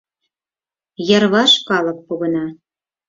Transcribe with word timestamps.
Йырваш 1.07 1.53
калык 1.67 1.97
погына. 2.07 2.45